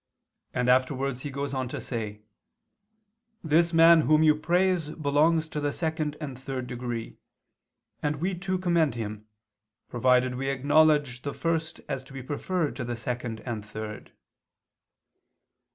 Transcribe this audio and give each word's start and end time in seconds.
and 0.51 0.67
afterwards 0.67 1.21
he 1.21 1.29
goes 1.29 1.53
on 1.53 1.67
to 1.67 1.79
say: 1.79 2.21
"This 3.43 3.71
man 3.71 4.01
whom 4.01 4.23
you 4.23 4.33
praise 4.33 4.89
belongs 4.89 5.47
to 5.49 5.59
the 5.59 5.71
second 5.71 6.17
and 6.19 6.35
third 6.39 6.65
degree, 6.65 7.19
and 8.01 8.15
we 8.15 8.33
too 8.33 8.57
commend 8.57 8.95
him: 8.95 9.27
provided 9.89 10.33
we 10.33 10.49
acknowledge 10.49 11.21
the 11.21 11.33
first 11.35 11.81
as 11.87 12.01
to 12.01 12.13
be 12.13 12.23
preferred 12.23 12.75
to 12.77 12.83
the 12.83 12.95
second 12.95 13.41
and 13.41 13.63
third." 13.63 14.11